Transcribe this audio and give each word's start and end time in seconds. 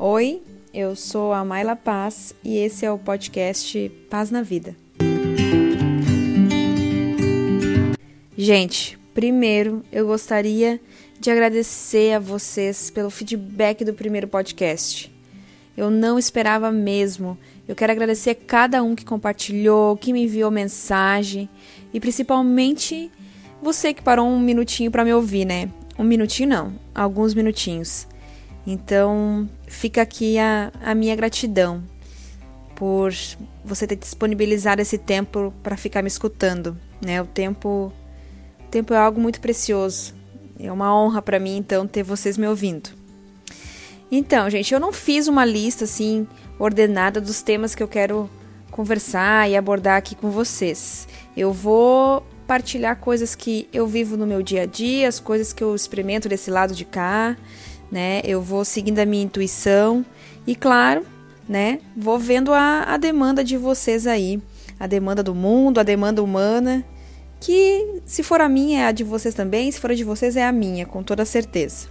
Oi, 0.00 0.40
eu 0.72 0.94
sou 0.94 1.32
a 1.32 1.44
Maila 1.44 1.74
Paz 1.74 2.32
e 2.44 2.56
esse 2.56 2.86
é 2.86 2.92
o 2.92 2.96
podcast 2.96 3.88
Paz 4.08 4.30
na 4.30 4.42
Vida. 4.42 4.76
Gente, 8.36 8.96
primeiro 9.12 9.82
eu 9.90 10.06
gostaria 10.06 10.80
de 11.18 11.32
agradecer 11.32 12.14
a 12.14 12.20
vocês 12.20 12.92
pelo 12.92 13.10
feedback 13.10 13.84
do 13.84 13.92
primeiro 13.92 14.28
podcast. 14.28 15.12
Eu 15.76 15.90
não 15.90 16.16
esperava 16.16 16.70
mesmo. 16.70 17.36
Eu 17.66 17.74
quero 17.74 17.90
agradecer 17.90 18.30
a 18.30 18.34
cada 18.36 18.80
um 18.84 18.94
que 18.94 19.04
compartilhou, 19.04 19.96
que 19.96 20.12
me 20.12 20.22
enviou 20.22 20.48
mensagem 20.48 21.48
e 21.92 21.98
principalmente 21.98 23.10
você 23.60 23.92
que 23.92 24.00
parou 24.00 24.28
um 24.28 24.38
minutinho 24.38 24.92
para 24.92 25.04
me 25.04 25.12
ouvir, 25.12 25.44
né? 25.44 25.68
Um 25.98 26.04
minutinho 26.04 26.50
não, 26.50 26.72
alguns 26.94 27.34
minutinhos. 27.34 28.06
Então, 28.70 29.48
fica 29.66 30.02
aqui 30.02 30.38
a, 30.38 30.70
a 30.84 30.94
minha 30.94 31.16
gratidão 31.16 31.82
por 32.76 33.14
você 33.64 33.86
ter 33.86 33.96
disponibilizado 33.96 34.82
esse 34.82 34.98
tempo 34.98 35.54
para 35.62 35.74
ficar 35.74 36.02
me 36.02 36.08
escutando, 36.08 36.76
né? 37.00 37.22
O 37.22 37.24
tempo, 37.24 37.90
o 38.60 38.68
tempo 38.70 38.92
é 38.92 38.98
algo 38.98 39.18
muito 39.18 39.40
precioso. 39.40 40.14
É 40.60 40.70
uma 40.70 40.94
honra 40.94 41.22
para 41.22 41.40
mim 41.40 41.56
então 41.56 41.86
ter 41.86 42.02
vocês 42.02 42.36
me 42.36 42.46
ouvindo. 42.46 42.90
Então, 44.12 44.50
gente, 44.50 44.74
eu 44.74 44.78
não 44.78 44.92
fiz 44.92 45.28
uma 45.28 45.46
lista 45.46 45.84
assim 45.84 46.28
ordenada 46.58 47.22
dos 47.22 47.40
temas 47.40 47.74
que 47.74 47.82
eu 47.82 47.88
quero 47.88 48.28
conversar 48.70 49.48
e 49.48 49.56
abordar 49.56 49.96
aqui 49.96 50.14
com 50.14 50.30
vocês. 50.30 51.08
Eu 51.34 51.54
vou 51.54 52.22
partilhar 52.46 52.96
coisas 52.96 53.34
que 53.34 53.66
eu 53.72 53.86
vivo 53.86 54.14
no 54.14 54.26
meu 54.26 54.42
dia 54.42 54.64
a 54.64 54.66
dia, 54.66 55.08
as 55.08 55.18
coisas 55.18 55.54
que 55.54 55.64
eu 55.64 55.74
experimento 55.74 56.28
desse 56.28 56.50
lado 56.50 56.74
de 56.74 56.84
cá, 56.84 57.34
né? 57.90 58.20
Eu 58.24 58.40
vou 58.40 58.64
seguindo 58.64 58.98
a 58.98 59.06
minha 59.06 59.24
intuição 59.24 60.04
e, 60.46 60.54
claro, 60.54 61.04
né? 61.48 61.80
Vou 61.96 62.18
vendo 62.18 62.52
a, 62.52 62.82
a 62.82 62.96
demanda 62.96 63.42
de 63.42 63.56
vocês 63.56 64.06
aí, 64.06 64.40
a 64.78 64.86
demanda 64.86 65.22
do 65.22 65.34
mundo, 65.34 65.78
a 65.78 65.82
demanda 65.82 66.22
humana, 66.22 66.84
que 67.40 68.00
se 68.04 68.22
for 68.22 68.40
a 68.40 68.48
minha 68.48 68.80
é 68.80 68.86
a 68.86 68.92
de 68.92 69.04
vocês 69.04 69.34
também, 69.34 69.70
se 69.70 69.80
for 69.80 69.90
a 69.90 69.94
de 69.94 70.04
vocês 70.04 70.36
é 70.36 70.44
a 70.44 70.52
minha, 70.52 70.86
com 70.86 71.02
toda 71.02 71.24
certeza. 71.24 71.88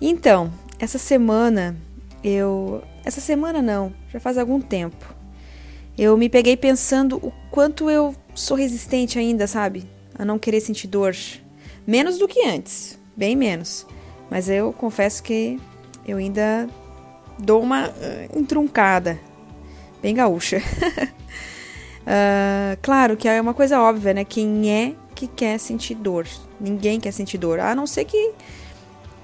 Então, 0.00 0.52
essa 0.78 0.98
semana 0.98 1.76
eu, 2.22 2.82
essa 3.04 3.20
semana 3.20 3.62
não, 3.62 3.92
já 4.12 4.20
faz 4.20 4.38
algum 4.38 4.60
tempo. 4.60 5.14
Eu 5.96 6.16
me 6.16 6.28
peguei 6.28 6.56
pensando 6.56 7.16
o 7.16 7.32
quanto 7.50 7.88
eu 7.88 8.14
sou 8.34 8.56
resistente 8.56 9.18
ainda, 9.18 9.46
sabe? 9.46 9.84
A 10.14 10.24
não 10.24 10.38
querer 10.38 10.60
sentir 10.60 10.88
dor. 10.88 11.16
Menos 11.86 12.18
do 12.18 12.28
que 12.28 12.46
antes, 12.46 12.98
bem 13.16 13.34
menos. 13.34 13.86
Mas 14.30 14.48
eu 14.48 14.72
confesso 14.72 15.22
que 15.22 15.60
eu 16.06 16.18
ainda 16.18 16.68
dou 17.38 17.62
uma 17.62 17.88
uh, 17.88 18.38
entruncada, 18.38 19.18
bem 20.02 20.14
gaúcha. 20.14 20.58
uh, 22.02 22.78
claro 22.82 23.16
que 23.16 23.28
é 23.28 23.40
uma 23.40 23.54
coisa 23.54 23.80
óbvia, 23.80 24.14
né? 24.14 24.24
Quem 24.24 24.70
é 24.70 24.94
que 25.14 25.26
quer 25.26 25.58
sentir 25.58 25.94
dor? 25.94 26.26
Ninguém 26.60 27.00
quer 27.00 27.12
sentir 27.12 27.38
dor, 27.38 27.60
a 27.60 27.74
não 27.74 27.86
ser 27.86 28.04
que, 28.04 28.32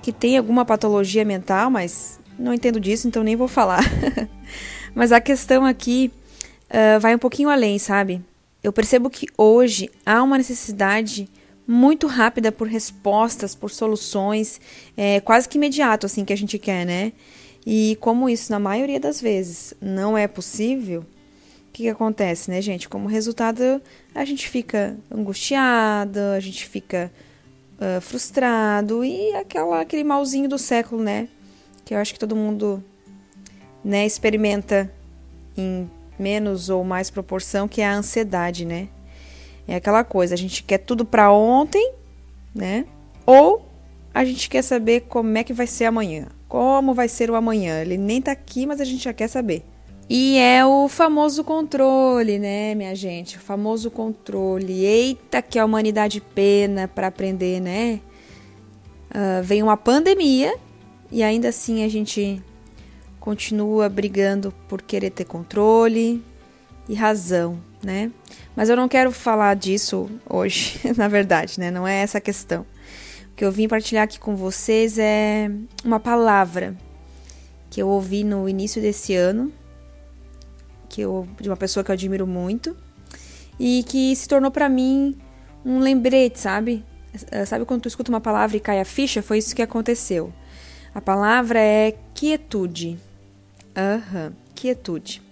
que 0.02 0.12
tenha 0.12 0.40
alguma 0.40 0.64
patologia 0.64 1.24
mental, 1.24 1.70
mas 1.70 2.20
não 2.38 2.52
entendo 2.52 2.80
disso, 2.80 3.08
então 3.08 3.22
nem 3.22 3.36
vou 3.36 3.48
falar. 3.48 3.84
mas 4.94 5.12
a 5.12 5.20
questão 5.20 5.64
aqui 5.64 6.12
uh, 6.68 7.00
vai 7.00 7.14
um 7.14 7.18
pouquinho 7.18 7.48
além, 7.48 7.78
sabe? 7.78 8.22
Eu 8.62 8.72
percebo 8.72 9.10
que 9.10 9.26
hoje 9.36 9.90
há 10.06 10.22
uma 10.22 10.38
necessidade 10.38 11.28
muito 11.72 12.06
rápida 12.06 12.52
por 12.52 12.68
respostas, 12.68 13.54
por 13.54 13.70
soluções, 13.70 14.60
é, 14.94 15.20
quase 15.20 15.48
que 15.48 15.56
imediato, 15.56 16.04
assim, 16.04 16.22
que 16.22 16.32
a 16.32 16.36
gente 16.36 16.58
quer, 16.58 16.84
né? 16.84 17.12
E 17.64 17.96
como 17.98 18.28
isso, 18.28 18.52
na 18.52 18.58
maioria 18.58 19.00
das 19.00 19.22
vezes, 19.22 19.72
não 19.80 20.16
é 20.18 20.28
possível, 20.28 21.00
o 21.00 21.72
que, 21.72 21.84
que 21.84 21.88
acontece, 21.88 22.50
né, 22.50 22.60
gente? 22.60 22.90
Como 22.90 23.08
resultado, 23.08 23.80
a 24.14 24.22
gente 24.22 24.50
fica 24.50 24.98
angustiado, 25.10 26.20
a 26.36 26.40
gente 26.40 26.66
fica 26.66 27.10
uh, 27.78 28.02
frustrado 28.02 29.02
e 29.02 29.34
aquela, 29.34 29.80
aquele 29.80 30.04
malzinho 30.04 30.50
do 30.50 30.58
século, 30.58 31.02
né? 31.02 31.26
Que 31.86 31.94
eu 31.94 31.98
acho 31.98 32.12
que 32.12 32.20
todo 32.20 32.36
mundo 32.36 32.84
né, 33.82 34.04
experimenta 34.04 34.92
em 35.56 35.90
menos 36.18 36.68
ou 36.68 36.84
mais 36.84 37.08
proporção, 37.08 37.66
que 37.66 37.80
é 37.80 37.86
a 37.86 37.94
ansiedade, 37.94 38.66
né? 38.66 38.88
É 39.66 39.76
aquela 39.76 40.04
coisa, 40.04 40.34
a 40.34 40.38
gente 40.38 40.62
quer 40.62 40.78
tudo 40.78 41.04
para 41.04 41.32
ontem, 41.32 41.94
né? 42.54 42.84
Ou 43.24 43.68
a 44.12 44.24
gente 44.24 44.48
quer 44.48 44.62
saber 44.62 45.02
como 45.02 45.36
é 45.38 45.44
que 45.44 45.52
vai 45.52 45.66
ser 45.66 45.86
amanhã. 45.86 46.26
Como 46.48 46.92
vai 46.92 47.08
ser 47.08 47.30
o 47.30 47.34
amanhã? 47.34 47.80
Ele 47.80 47.96
nem 47.96 48.20
tá 48.20 48.32
aqui, 48.32 48.66
mas 48.66 48.80
a 48.80 48.84
gente 48.84 49.04
já 49.04 49.12
quer 49.12 49.28
saber. 49.28 49.64
E 50.08 50.36
é 50.36 50.64
o 50.66 50.88
famoso 50.88 51.42
controle, 51.42 52.38
né, 52.38 52.74
minha 52.74 52.94
gente? 52.94 53.38
O 53.38 53.40
famoso 53.40 53.90
controle. 53.90 54.84
Eita, 54.84 55.40
que 55.40 55.58
a 55.58 55.64
humanidade 55.64 56.20
pena 56.20 56.86
para 56.86 57.06
aprender, 57.06 57.60
né? 57.60 58.00
Uh, 59.10 59.42
vem 59.42 59.62
uma 59.62 59.76
pandemia 59.76 60.54
e 61.10 61.22
ainda 61.22 61.48
assim 61.48 61.84
a 61.84 61.88
gente 61.88 62.42
continua 63.20 63.88
brigando 63.88 64.52
por 64.68 64.82
querer 64.82 65.10
ter 65.10 65.24
controle 65.24 66.22
e 66.88 66.94
razão, 66.94 67.58
né? 67.82 68.10
Mas 68.54 68.68
eu 68.68 68.76
não 68.76 68.88
quero 68.88 69.10
falar 69.12 69.54
disso 69.54 70.10
hoje, 70.28 70.80
na 70.96 71.08
verdade, 71.08 71.58
né? 71.58 71.70
Não 71.70 71.86
é 71.86 72.02
essa 72.02 72.18
a 72.18 72.20
questão. 72.20 72.66
O 73.32 73.34
que 73.34 73.44
eu 73.44 73.50
vim 73.52 73.66
partilhar 73.66 74.04
aqui 74.04 74.18
com 74.18 74.36
vocês 74.36 74.98
é 74.98 75.50
uma 75.84 75.98
palavra 75.98 76.76
que 77.70 77.80
eu 77.80 77.88
ouvi 77.88 78.22
no 78.22 78.48
início 78.48 78.82
desse 78.82 79.14
ano, 79.14 79.50
que 80.88 81.00
eu, 81.00 81.26
de 81.40 81.48
uma 81.48 81.56
pessoa 81.56 81.82
que 81.82 81.90
eu 81.90 81.94
admiro 81.94 82.26
muito, 82.26 82.76
e 83.58 83.82
que 83.84 84.14
se 84.14 84.28
tornou 84.28 84.50
para 84.50 84.68
mim 84.68 85.16
um 85.64 85.78
lembrete, 85.78 86.38
sabe? 86.38 86.84
Eh, 87.30 87.44
sabe 87.44 87.64
quando 87.64 87.82
tu 87.82 87.88
escuta 87.88 88.10
uma 88.10 88.20
palavra 88.20 88.56
e 88.56 88.60
cai 88.60 88.80
a 88.80 88.84
ficha? 88.84 89.22
Foi 89.22 89.38
isso 89.38 89.54
que 89.54 89.62
aconteceu. 89.62 90.32
A 90.94 91.00
palavra 91.00 91.58
é 91.58 91.96
quietude. 92.14 92.98
Aham, 93.74 94.26
uhum, 94.26 94.32
quietude. 94.54 95.22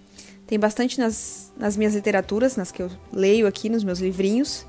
Tem 0.51 0.59
bastante 0.59 0.99
nas, 0.99 1.53
nas 1.57 1.77
minhas 1.77 1.95
literaturas, 1.95 2.57
nas 2.57 2.73
que 2.73 2.83
eu 2.83 2.91
leio 3.13 3.47
aqui 3.47 3.69
nos 3.69 3.85
meus 3.85 4.01
livrinhos. 4.01 4.67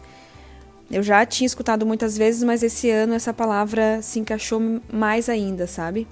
Eu 0.92 1.02
já 1.02 1.25
tinha 1.25 1.47
escutado 1.47 1.88
muitas 1.88 2.16
vezes, 2.16 2.44
mas 2.44 2.62
esse 2.62 2.88
ano 2.92 3.16
essa 3.16 3.34
palavra 3.34 4.00
se 4.00 4.19
encaixou 4.19 4.62
mais 4.94 5.28
ainda, 5.28 5.66
sabe? 5.66 6.08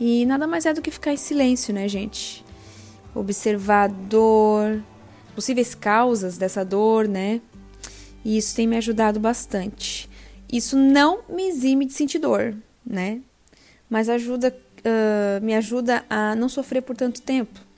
E 0.00 0.26
nada 0.26 0.48
mais 0.48 0.66
é 0.66 0.74
do 0.74 0.82
que 0.82 0.90
ficar 0.90 1.12
em 1.12 1.16
silêncio, 1.16 1.72
né, 1.72 1.86
gente? 1.86 2.44
Observar 3.14 3.88
dor, 3.88 4.82
possíveis 5.36 5.72
causas 5.72 6.36
dessa 6.36 6.64
dor, 6.64 7.06
né? 7.06 7.40
E 8.24 8.36
isso 8.36 8.56
tem 8.56 8.66
me 8.66 8.76
ajudado 8.76 9.20
bastante. 9.20 10.10
Isso 10.52 10.76
não 10.76 11.20
me 11.28 11.46
exime 11.46 11.86
de 11.86 11.92
sentir 11.92 12.18
dor, 12.18 12.56
né? 12.84 13.20
Mas 13.88 14.08
ajuda, 14.08 14.52
uh, 14.78 15.44
me 15.44 15.54
ajuda 15.54 16.04
a 16.10 16.34
não 16.34 16.48
sofrer 16.48 16.82
por 16.82 16.96
tanto 16.96 17.22
tempo. 17.22 17.70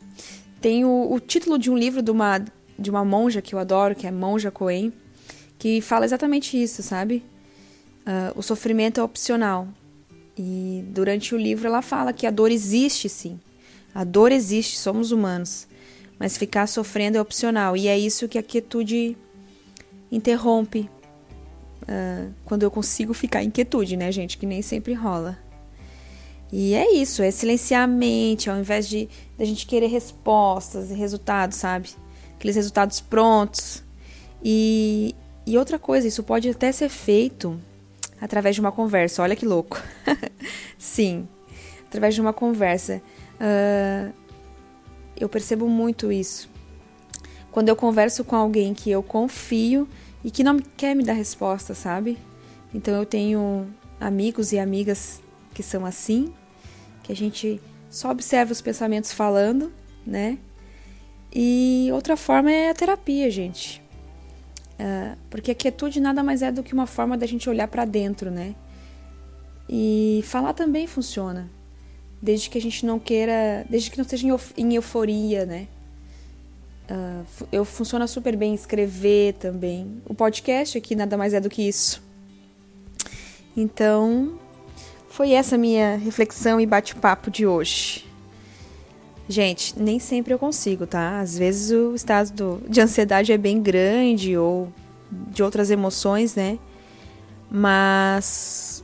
Tem 0.64 0.82
o, 0.82 1.12
o 1.12 1.20
título 1.20 1.58
de 1.58 1.70
um 1.70 1.76
livro 1.76 2.00
de 2.00 2.10
uma, 2.10 2.42
de 2.78 2.88
uma 2.88 3.04
monja 3.04 3.42
que 3.42 3.54
eu 3.54 3.58
adoro, 3.58 3.94
que 3.94 4.06
é 4.06 4.10
Monja 4.10 4.50
Coen, 4.50 4.94
que 5.58 5.82
fala 5.82 6.06
exatamente 6.06 6.56
isso, 6.56 6.82
sabe? 6.82 7.22
Uh, 8.06 8.32
o 8.34 8.40
sofrimento 8.40 8.98
é 8.98 9.02
opcional. 9.02 9.68
E 10.34 10.82
durante 10.88 11.34
o 11.34 11.38
livro 11.38 11.66
ela 11.66 11.82
fala 11.82 12.14
que 12.14 12.26
a 12.26 12.30
dor 12.30 12.50
existe 12.50 13.10
sim. 13.10 13.38
A 13.94 14.04
dor 14.04 14.32
existe, 14.32 14.78
somos 14.78 15.12
humanos. 15.12 15.68
Mas 16.18 16.38
ficar 16.38 16.66
sofrendo 16.66 17.18
é 17.18 17.20
opcional. 17.20 17.76
E 17.76 17.86
é 17.86 17.98
isso 17.98 18.26
que 18.26 18.38
a 18.38 18.42
quietude 18.42 19.18
interrompe. 20.10 20.88
Uh, 21.82 22.32
quando 22.42 22.62
eu 22.62 22.70
consigo 22.70 23.12
ficar 23.12 23.44
em 23.44 23.50
quietude, 23.50 23.98
né, 23.98 24.10
gente? 24.10 24.38
Que 24.38 24.46
nem 24.46 24.62
sempre 24.62 24.94
rola. 24.94 25.38
E 26.56 26.72
é 26.72 26.94
isso, 26.94 27.20
é 27.20 27.32
silenciar 27.32 27.82
a 27.82 27.86
mente, 27.88 28.48
ao 28.48 28.56
invés 28.56 28.88
de, 28.88 29.08
a 29.36 29.44
gente 29.44 29.66
querer 29.66 29.88
respostas 29.88 30.88
e 30.88 30.94
resultados, 30.94 31.56
sabe? 31.56 31.90
Aqueles 32.36 32.54
resultados 32.54 33.00
prontos. 33.00 33.82
E, 34.40 35.16
e 35.44 35.58
outra 35.58 35.80
coisa, 35.80 36.06
isso 36.06 36.22
pode 36.22 36.48
até 36.48 36.70
ser 36.70 36.88
feito 36.88 37.60
através 38.20 38.54
de 38.54 38.60
uma 38.60 38.70
conversa. 38.70 39.20
Olha 39.20 39.34
que 39.34 39.44
louco. 39.44 39.82
Sim, 40.78 41.26
através 41.88 42.14
de 42.14 42.20
uma 42.20 42.32
conversa. 42.32 43.02
Uh, 43.34 44.14
eu 45.16 45.28
percebo 45.28 45.68
muito 45.68 46.12
isso. 46.12 46.48
Quando 47.50 47.68
eu 47.68 47.74
converso 47.74 48.22
com 48.22 48.36
alguém 48.36 48.74
que 48.74 48.92
eu 48.92 49.02
confio 49.02 49.88
e 50.22 50.30
que 50.30 50.44
não 50.44 50.60
quer 50.60 50.94
me 50.94 51.02
dar 51.02 51.14
resposta, 51.14 51.74
sabe? 51.74 52.16
Então 52.72 52.94
eu 52.94 53.04
tenho 53.04 53.66
amigos 54.00 54.52
e 54.52 54.58
amigas 54.60 55.20
que 55.52 55.60
são 55.60 55.84
assim 55.84 56.32
que 57.04 57.12
a 57.12 57.16
gente 57.16 57.60
só 57.88 58.10
observa 58.10 58.50
os 58.50 58.60
pensamentos 58.60 59.12
falando, 59.12 59.72
né? 60.04 60.38
E 61.32 61.88
outra 61.92 62.16
forma 62.16 62.50
é 62.50 62.70
a 62.70 62.74
terapia, 62.74 63.30
gente. 63.30 63.80
Uh, 64.80 65.16
porque 65.30 65.52
a 65.52 65.54
quietude 65.54 66.00
nada 66.00 66.22
mais 66.22 66.42
é 66.42 66.50
do 66.50 66.62
que 66.62 66.72
uma 66.72 66.86
forma 66.86 67.16
da 67.16 67.26
gente 67.26 67.48
olhar 67.48 67.68
para 67.68 67.84
dentro, 67.84 68.30
né? 68.30 68.56
E 69.68 70.22
falar 70.24 70.54
também 70.54 70.86
funciona. 70.88 71.48
desde 72.20 72.48
que 72.48 72.56
a 72.56 72.60
gente 72.60 72.86
não 72.86 72.98
queira, 72.98 73.66
desde 73.68 73.90
que 73.90 73.98
não 73.98 74.04
seja 74.04 74.26
em 74.56 74.74
euforia, 74.74 75.44
né? 75.44 75.68
Uh, 76.90 77.46
eu 77.52 77.64
funciona 77.66 78.06
super 78.06 78.34
bem 78.34 78.54
escrever 78.54 79.34
também. 79.34 80.02
O 80.06 80.14
podcast 80.14 80.78
aqui 80.78 80.96
nada 80.96 81.18
mais 81.18 81.34
é 81.34 81.40
do 81.40 81.50
que 81.50 81.62
isso. 81.68 82.02
Então, 83.54 84.38
foi 85.14 85.30
essa 85.30 85.56
minha 85.56 85.96
reflexão 85.96 86.60
e 86.60 86.66
bate-papo 86.66 87.30
de 87.30 87.46
hoje. 87.46 88.04
Gente, 89.28 89.78
nem 89.80 90.00
sempre 90.00 90.34
eu 90.34 90.38
consigo, 90.40 90.88
tá? 90.88 91.20
Às 91.20 91.38
vezes 91.38 91.70
o 91.70 91.94
estado 91.94 92.60
de 92.68 92.80
ansiedade 92.80 93.32
é 93.32 93.38
bem 93.38 93.62
grande 93.62 94.36
ou 94.36 94.72
de 95.12 95.40
outras 95.40 95.70
emoções, 95.70 96.34
né? 96.34 96.58
Mas 97.48 98.82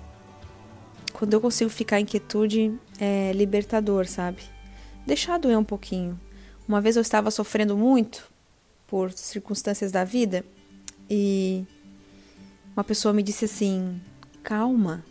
quando 1.13 1.35
eu 1.35 1.41
consigo 1.41 1.69
ficar 1.69 1.99
em 1.99 2.05
quietude, 2.05 2.79
é 3.01 3.33
libertador, 3.35 4.07
sabe? 4.07 4.43
Deixar 5.05 5.37
doer 5.37 5.59
um 5.59 5.65
pouquinho. 5.65 6.19
Uma 6.69 6.81
vez 6.81 6.95
eu 6.95 7.03
estava 7.03 7.33
sofrendo 7.33 7.77
muito 7.77 8.31
por 8.87 9.11
circunstâncias 9.11 9.91
da 9.91 10.05
vida 10.05 10.45
e 11.11 11.65
uma 12.77 12.85
pessoa 12.85 13.13
me 13.13 13.21
disse 13.25 13.47
assim: 13.47 14.01
calma, 14.45 15.05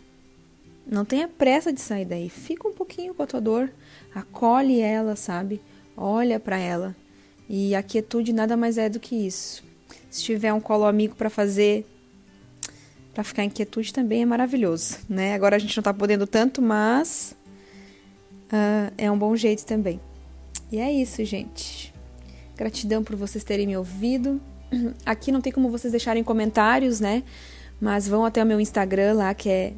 não 0.86 1.04
tenha 1.04 1.28
pressa 1.28 1.72
de 1.72 1.80
sair 1.80 2.04
daí, 2.04 2.28
fica 2.28 2.66
um 2.66 2.72
pouquinho 2.72 3.14
com 3.14 3.22
a 3.22 3.26
tua 3.26 3.40
dor, 3.40 3.72
acolhe 4.14 4.80
ela, 4.80 5.16
sabe? 5.16 5.60
Olha 5.96 6.40
para 6.40 6.58
ela. 6.58 6.96
E 7.48 7.74
a 7.74 7.82
quietude 7.82 8.32
nada 8.32 8.56
mais 8.56 8.78
é 8.78 8.88
do 8.88 9.00
que 9.00 9.14
isso. 9.14 9.64
Se 10.10 10.22
tiver 10.22 10.52
um 10.52 10.60
colo 10.60 10.84
amigo 10.84 11.14
para 11.14 11.28
fazer, 11.28 11.86
para 13.12 13.24
ficar 13.24 13.44
em 13.44 13.50
quietude 13.50 13.92
também 13.92 14.22
é 14.22 14.26
maravilhoso, 14.26 14.98
né? 15.08 15.34
Agora 15.34 15.56
a 15.56 15.58
gente 15.58 15.76
não 15.76 15.82
tá 15.82 15.92
podendo 15.92 16.26
tanto, 16.26 16.62
mas 16.62 17.34
uh, 18.46 18.92
é 18.96 19.10
um 19.10 19.18
bom 19.18 19.36
jeito 19.36 19.64
também. 19.64 20.00
E 20.70 20.78
é 20.78 20.92
isso, 20.92 21.24
gente. 21.24 21.92
Gratidão 22.56 23.02
por 23.02 23.16
vocês 23.16 23.42
terem 23.42 23.66
me 23.66 23.76
ouvido. 23.76 24.40
Aqui 25.04 25.32
não 25.32 25.40
tem 25.40 25.52
como 25.52 25.70
vocês 25.70 25.90
deixarem 25.90 26.22
comentários, 26.22 27.00
né? 27.00 27.24
Mas 27.80 28.06
vão 28.06 28.24
até 28.24 28.42
o 28.42 28.46
meu 28.46 28.60
Instagram 28.60 29.14
lá, 29.14 29.34
que 29.34 29.48
é 29.48 29.72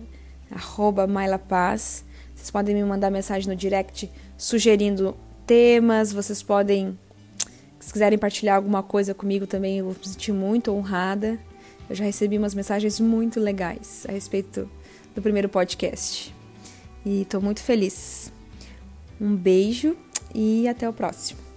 mailapaz. 1.09 2.05
Vocês 2.35 2.51
podem 2.51 2.75
me 2.75 2.85
mandar 2.85 3.11
mensagem 3.11 3.49
no 3.49 3.57
direct 3.57 4.11
sugerindo 4.37 5.17
temas. 5.47 6.13
Vocês 6.13 6.43
podem, 6.43 6.99
se 7.79 7.93
quiserem 7.93 8.19
partilhar 8.19 8.57
alguma 8.57 8.83
coisa 8.83 9.15
comigo 9.15 9.47
também, 9.47 9.79
eu 9.79 9.85
vou 9.87 9.95
me 9.95 10.09
sentir 10.09 10.33
muito 10.33 10.73
honrada. 10.73 11.39
Eu 11.89 11.97
já 11.97 12.05
recebi 12.05 12.39
umas 12.39 12.55
mensagens 12.55 12.99
muito 13.01 13.39
legais 13.39 14.07
a 14.09 14.13
respeito 14.13 14.69
do 15.15 15.23
primeiro 15.23 15.49
podcast. 15.49 16.35
E 17.05 17.23
estou 17.23 17.41
muito 17.41 17.61
feliz. 17.61 18.33
Um 19.21 19.37
beijo 19.37 19.97
e 20.35 20.67
até 20.69 20.89
o 20.89 20.93
próximo. 20.93 21.52